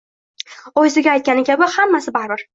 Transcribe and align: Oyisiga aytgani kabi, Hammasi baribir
Oyisiga 0.83 1.13
aytgani 1.15 1.45
kabi, 1.51 1.69
Hammasi 1.77 2.17
baribir 2.19 2.47